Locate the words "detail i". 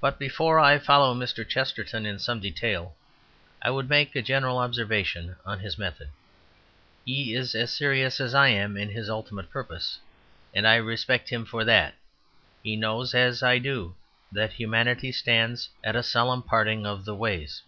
2.38-3.70